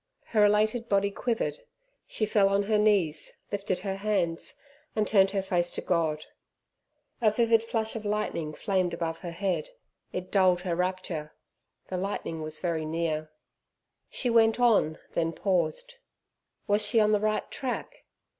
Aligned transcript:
Her 0.25 0.43
elated 0.43 0.89
body 0.89 1.11
quivered, 1.11 1.59
she 2.07 2.25
fell 2.25 2.49
on 2.49 2.63
her 2.63 2.79
knees, 2.79 3.33
lifted 3.51 3.77
her 3.81 3.97
hands, 3.97 4.55
and 4.95 5.07
turned 5.07 5.29
her 5.29 5.43
face 5.43 5.69
to 5.73 5.81
God. 5.81 6.25
A 7.21 7.29
vivid 7.29 7.61
flash 7.63 7.95
of 7.95 8.03
lightning 8.03 8.55
flamed 8.55 8.95
above 8.95 9.19
her 9.19 9.29
head. 9.29 9.69
It 10.11 10.31
dulled 10.31 10.61
her 10.61 10.75
rapture. 10.75 11.35
The 11.89 11.97
lightning 11.97 12.41
was 12.41 12.57
very 12.57 12.83
near. 12.83 13.29
She 14.09 14.31
went 14.31 14.59
on, 14.59 14.97
then 15.13 15.33
paused. 15.33 15.97
Was 16.65 16.83
she 16.83 16.99
on 16.99 17.11
the 17.11 17.19
right 17.19 17.51
track? 17.51 18.03